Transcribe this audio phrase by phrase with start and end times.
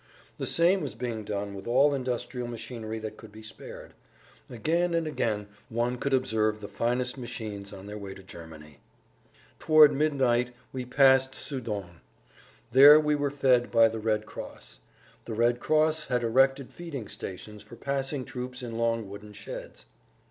[0.39, 3.93] The same was being done with all industrial machinery that could be spared.
[4.49, 8.79] Again and again one could observe the finest machines on their way to Germany.
[9.59, 11.99] Towards midnight we passed Sédan.
[12.71, 14.79] There we were fed by the Red Cross.
[15.25, 19.85] The Red Cross had erected feeding stations for passing troops in long wooden sheds.